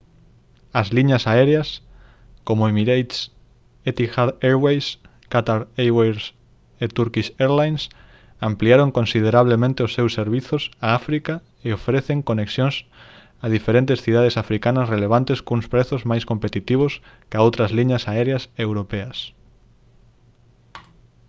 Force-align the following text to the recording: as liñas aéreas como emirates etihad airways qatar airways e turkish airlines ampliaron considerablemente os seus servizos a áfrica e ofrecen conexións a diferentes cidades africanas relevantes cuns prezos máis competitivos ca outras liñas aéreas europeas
as 0.79 0.87
liñas 0.97 1.23
aéreas 1.33 1.69
como 2.47 2.67
emirates 2.71 3.15
etihad 3.89 4.29
airways 4.49 4.85
qatar 5.33 5.61
airways 5.83 6.23
e 6.83 6.85
turkish 6.97 7.29
airlines 7.43 7.83
ampliaron 8.49 8.89
considerablemente 8.99 9.85
os 9.87 9.91
seus 9.97 10.11
servizos 10.19 10.63
a 10.85 10.87
áfrica 10.99 11.35
e 11.65 11.69
ofrecen 11.79 12.25
conexións 12.29 12.75
a 13.43 13.45
diferentes 13.55 14.01
cidades 14.05 14.35
africanas 14.43 14.89
relevantes 14.95 15.39
cuns 15.47 15.67
prezos 15.73 16.01
máis 16.11 16.23
competitivos 16.31 16.91
ca 17.31 17.43
outras 17.47 17.71
liñas 17.77 18.03
aéreas 18.11 18.43
europeas 18.65 19.17